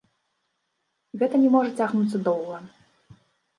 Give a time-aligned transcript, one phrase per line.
[1.23, 2.57] Гэта не можа цягнуцца доўга.